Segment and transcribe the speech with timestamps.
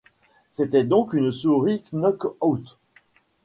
[0.51, 2.79] C'était donc une souris knock-out.